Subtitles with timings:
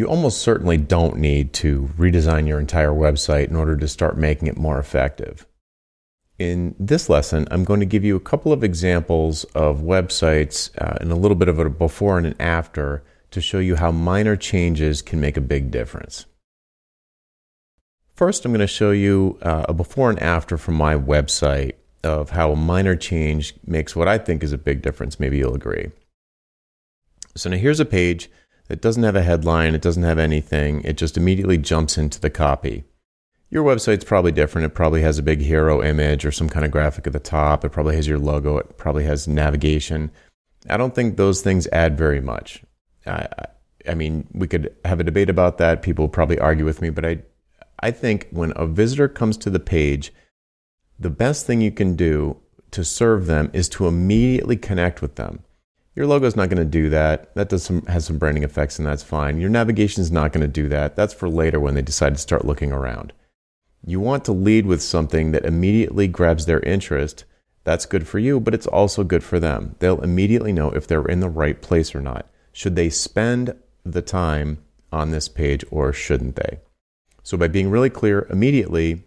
[0.00, 4.48] You almost certainly don't need to redesign your entire website in order to start making
[4.48, 5.46] it more effective.
[6.38, 10.96] In this lesson, I'm going to give you a couple of examples of websites uh,
[11.02, 14.36] and a little bit of a before and an after to show you how minor
[14.36, 16.24] changes can make a big difference.
[18.14, 22.30] First, I'm going to show you uh, a before and after from my website of
[22.30, 25.20] how a minor change makes what I think is a big difference.
[25.20, 25.90] Maybe you'll agree.
[27.36, 28.30] So now here's a page
[28.70, 32.30] that doesn't have a headline, it doesn't have anything, it just immediately jumps into the
[32.30, 32.84] copy.
[33.50, 34.64] Your website's probably different.
[34.64, 37.64] It probably has a big hero image or some kind of graphic at the top.
[37.64, 38.58] It probably has your logo.
[38.58, 40.12] It probably has navigation.
[40.68, 42.62] I don't think those things add very much.
[43.04, 43.26] I,
[43.88, 45.82] I mean, we could have a debate about that.
[45.82, 47.22] People probably argue with me, but I,
[47.80, 50.12] I think when a visitor comes to the page,
[50.96, 52.36] the best thing you can do
[52.70, 55.42] to serve them is to immediately connect with them.
[56.00, 57.34] Your logo is not going to do that.
[57.34, 59.38] That does some has some branding effects, and that's fine.
[59.38, 60.96] Your navigation is not going to do that.
[60.96, 63.12] That's for later when they decide to start looking around.
[63.84, 67.26] You want to lead with something that immediately grabs their interest.
[67.64, 69.76] That's good for you, but it's also good for them.
[69.80, 72.30] They'll immediately know if they're in the right place or not.
[72.50, 73.54] Should they spend
[73.84, 74.56] the time
[74.90, 76.60] on this page or shouldn't they?
[77.22, 79.04] So, by being really clear immediately,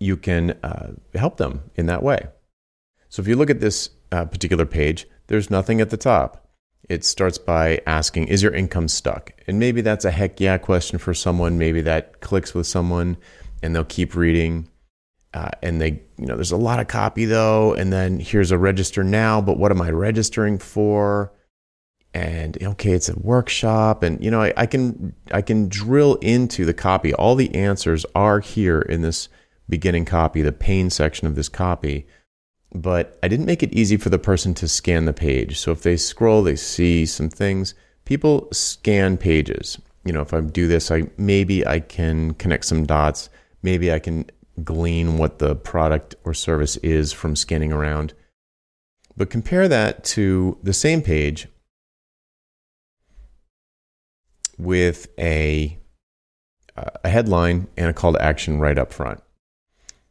[0.00, 2.26] you can uh, help them in that way.
[3.08, 6.48] So, if you look at this uh, particular page, there's nothing at the top.
[6.88, 9.32] It starts by asking, Is your income stuck?
[9.46, 11.58] And maybe that's a heck yeah question for someone.
[11.58, 13.16] Maybe that clicks with someone
[13.62, 14.68] and they'll keep reading.
[15.32, 17.74] Uh, and they, you know, there's a lot of copy though.
[17.74, 21.32] And then here's a register now, but what am I registering for?
[22.14, 26.66] And okay, it's a workshop, and you know, I, I can I can drill into
[26.66, 27.14] the copy.
[27.14, 29.30] All the answers are here in this
[29.66, 32.06] beginning copy, the pain section of this copy
[32.74, 35.58] but I didn't make it easy for the person to scan the page.
[35.58, 37.74] So if they scroll, they see some things.
[38.04, 39.78] People scan pages.
[40.04, 43.28] You know, if I do this, I maybe I can connect some dots.
[43.62, 44.26] Maybe I can
[44.64, 48.14] glean what the product or service is from scanning around.
[49.16, 51.46] But compare that to the same page
[54.58, 55.78] with a
[56.74, 59.22] a headline and a call to action right up front.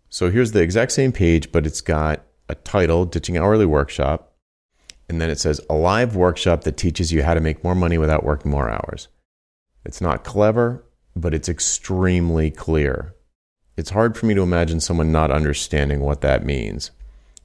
[0.09, 4.34] So here's the exact same page, but it's got a title, Ditching Hourly Workshop,
[5.07, 7.97] and then it says a live workshop that teaches you how to make more money
[7.97, 9.07] without working more hours.
[9.85, 10.85] It's not clever,
[11.16, 13.16] but it's extremely clear.
[13.78, 16.91] It's hard for me to imagine someone not understanding what that means.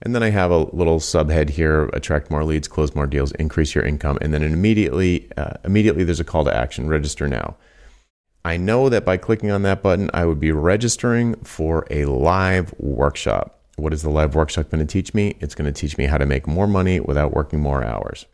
[0.03, 3.75] And then I have a little subhead here: attract more leads, close more deals, increase
[3.75, 4.19] your income.
[4.21, 7.56] And then immediately, uh, immediately there's a call to action: register now.
[8.45, 12.75] I know that by clicking on that button, I would be registering for a live
[12.78, 13.59] workshop.
[13.76, 15.37] What is the live workshop going to teach me?
[15.41, 18.26] It's going to teach me how to make more money without working more hours.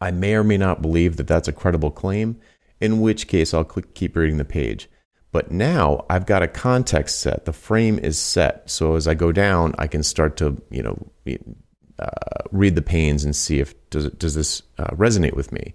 [0.00, 2.38] I may or may not believe that that's a credible claim,
[2.78, 4.88] in which case I'll click, keep reading the page.
[5.32, 7.46] But now I've got a context set.
[7.46, 8.70] The frame is set.
[8.70, 11.10] So as I go down, I can start to, you know,
[11.98, 12.08] uh,
[12.52, 15.74] read the pains and see if does does this uh, resonate with me.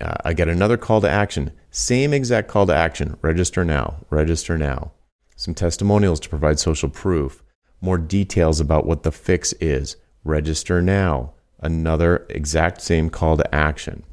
[0.00, 1.52] Uh, I get another call to action.
[1.70, 3.16] Same exact call to action.
[3.22, 3.98] Register now.
[4.10, 4.90] Register now.
[5.36, 7.43] Some testimonials to provide social proof
[7.84, 9.96] more details about what the fix is.
[10.24, 11.32] Register now.
[11.60, 14.04] Another exact same call to action.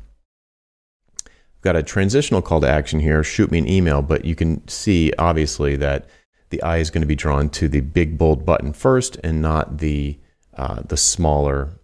[1.25, 3.23] I've got a transitional call to action here.
[3.23, 6.07] Shoot me an email, but you can see obviously that
[6.49, 9.79] the eye is going to be drawn to the big bold button first and not
[9.79, 10.19] the
[10.55, 11.79] uh, the smaller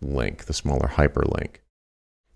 [0.00, 1.56] link, the smaller hyperlink.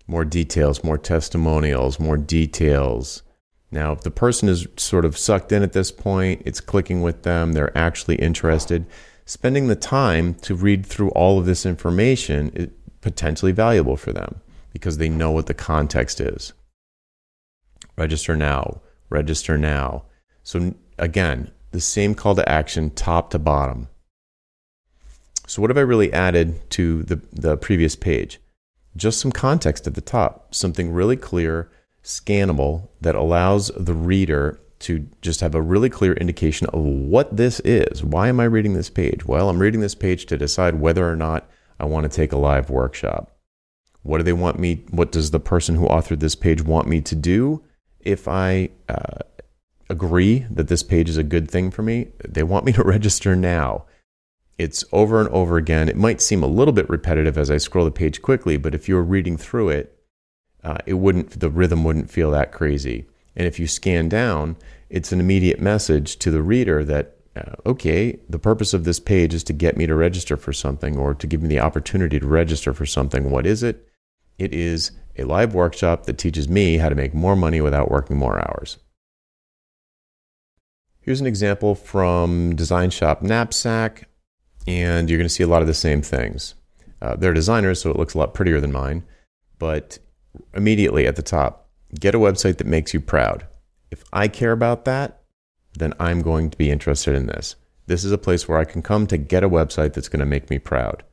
[0.06, 3.22] More details, more testimonials, more details.
[3.70, 7.22] Now, if the person is sort of sucked in at this point, it's clicking with
[7.22, 8.86] them, they're actually interested,
[9.24, 12.68] spending the time to read through all of this information is
[13.00, 14.40] potentially valuable for them
[14.72, 16.52] because they know what the context is.
[17.96, 20.04] Register now, register now.
[20.42, 23.88] So, again, the same call to action, top to bottom.
[25.46, 28.40] So, what have I really added to the, the previous page?
[28.96, 31.70] Just some context at the top, something really clear
[32.06, 37.60] scannable that allows the reader to just have a really clear indication of what this
[37.60, 38.04] is.
[38.04, 39.24] Why am I reading this page?
[39.24, 41.50] Well, I'm reading this page to decide whether or not
[41.80, 43.32] I want to take a live workshop.
[44.02, 44.84] What do they want me?
[44.90, 47.64] What does the person who authored this page want me to do
[47.98, 49.18] if I uh,
[49.90, 52.08] agree that this page is a good thing for me?
[52.26, 53.86] They want me to register now.
[54.58, 55.88] It's over and over again.
[55.88, 58.88] It might seem a little bit repetitive as I scroll the page quickly, but if
[58.88, 59.95] you're reading through it,
[60.66, 63.06] uh, it wouldn't the rhythm wouldn't feel that crazy.
[63.36, 64.56] And if you scan down,
[64.90, 69.32] it's an immediate message to the reader that uh, okay, the purpose of this page
[69.32, 72.26] is to get me to register for something or to give me the opportunity to
[72.26, 73.30] register for something.
[73.30, 73.86] What is it?
[74.38, 78.16] It is a live workshop that teaches me how to make more money without working
[78.16, 78.78] more hours.
[81.00, 84.08] Here's an example from Design Shop Knapsack,
[84.66, 86.54] and you're going to see a lot of the same things.
[87.00, 89.04] Uh, they're designers, so it looks a lot prettier than mine,
[89.58, 89.98] but
[90.54, 91.68] immediately at the top,
[91.98, 93.46] get a website that makes you proud.
[93.90, 95.22] If I care about that,
[95.74, 97.56] then I'm going to be interested in this.
[97.86, 100.26] This is a place where I can come to get a website that's going to
[100.26, 101.04] make me proud.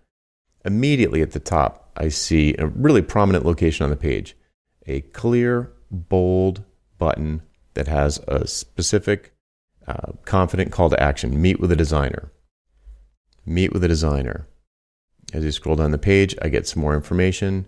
[0.65, 4.35] Immediately at the top, I see a really prominent location on the page
[4.85, 6.63] a clear, bold
[6.97, 7.41] button
[7.73, 9.33] that has a specific,
[9.87, 12.31] uh, confident call to action meet with a designer.
[13.45, 14.47] Meet with a designer.
[15.33, 17.65] As you scroll down the page, I get some more information.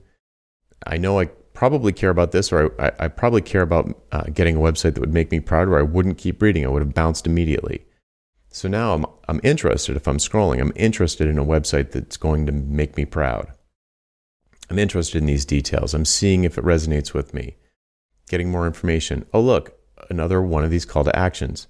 [0.85, 4.55] I know I probably care about this, or I, I probably care about uh, getting
[4.55, 6.65] a website that would make me proud, or I wouldn't keep reading.
[6.65, 7.85] I would have bounced immediately.
[8.49, 12.45] So now I'm, I'm interested, if I'm scrolling, I'm interested in a website that's going
[12.45, 13.51] to make me proud.
[14.69, 15.93] I'm interested in these details.
[15.93, 17.57] I'm seeing if it resonates with me.
[18.29, 19.25] Getting more information.
[19.33, 19.77] Oh, look,
[20.09, 21.67] another one of these call to actions.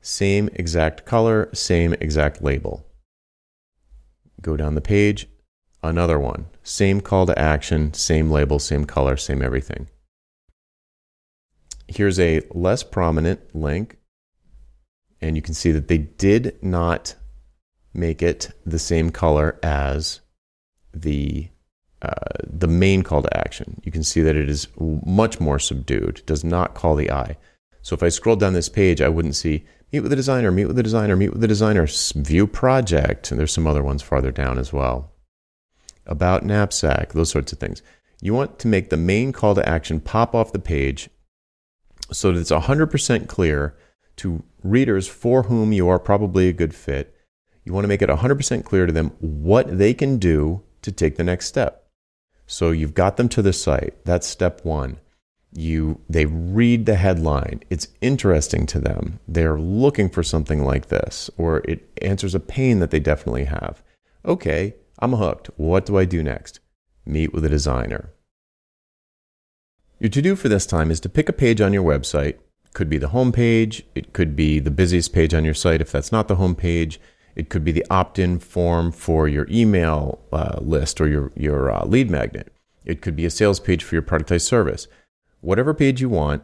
[0.00, 2.86] Same exact color, same exact label.
[4.42, 5.28] Go down the page,
[5.88, 6.46] another one.
[6.62, 9.88] Same call to action, same label, same color, same everything.
[11.86, 13.98] Here's a less prominent link
[15.24, 17.14] and you can see that they did not
[17.94, 20.20] make it the same color as
[20.92, 21.48] the
[22.02, 23.80] uh, the main call to action.
[23.82, 26.20] You can see that it is much more subdued.
[26.26, 27.38] Does not call the eye.
[27.80, 30.66] So if I scroll down this page, I wouldn't see meet with the designer, meet
[30.66, 31.86] with the designer, meet with the designer,
[32.16, 35.13] view project, and there's some other ones farther down as well.
[36.06, 37.82] About knapsack, those sorts of things.
[38.20, 41.10] You want to make the main call to action pop off the page
[42.12, 43.76] so that it's 100% clear
[44.16, 47.14] to readers for whom you are probably a good fit.
[47.64, 51.16] You want to make it 100% clear to them what they can do to take
[51.16, 51.88] the next step.
[52.46, 54.04] So you've got them to the site.
[54.04, 54.98] That's step one.
[55.52, 57.62] You, they read the headline.
[57.70, 59.20] It's interesting to them.
[59.26, 63.82] They're looking for something like this, or it answers a pain that they definitely have.
[64.26, 65.50] Okay, I'm hooked.
[65.56, 66.60] What do I do next?
[67.04, 68.12] Meet with a designer.
[69.98, 72.38] Your to do for this time is to pick a page on your website
[72.74, 73.84] could be the home page.
[73.94, 77.00] It could be the busiest page on your site if that's not the home page.
[77.34, 81.86] It could be the opt-in form for your email uh, list or your your uh,
[81.86, 82.52] lead magnet.
[82.84, 84.86] It could be a sales page for your productized service.
[85.40, 86.42] Whatever page you want,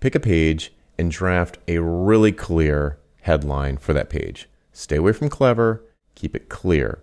[0.00, 4.48] pick a page and draft a really clear headline for that page.
[4.72, 5.84] Stay away from clever,
[6.14, 7.02] keep it clear.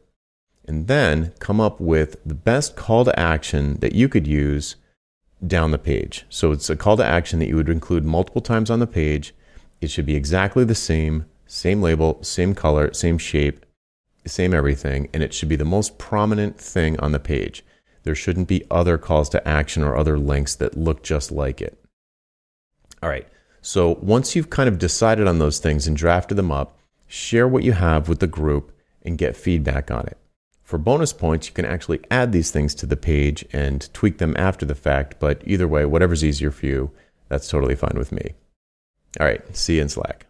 [0.69, 4.75] And then come up with the best call to action that you could use
[5.45, 6.27] down the page.
[6.29, 9.33] So it's a call to action that you would include multiple times on the page.
[9.81, 13.65] It should be exactly the same, same label, same color, same shape,
[14.27, 17.65] same everything, and it should be the most prominent thing on the page.
[18.03, 21.83] There shouldn't be other calls to action or other links that look just like it.
[23.01, 23.27] All right.
[23.63, 26.77] So once you've kind of decided on those things and drafted them up,
[27.07, 30.19] share what you have with the group and get feedback on it.
[30.69, 34.35] For bonus points, you can actually add these things to the page and tweak them
[34.37, 36.91] after the fact, but either way, whatever's easier for you,
[37.27, 38.35] that's totally fine with me.
[39.19, 40.27] All right, see you in Slack.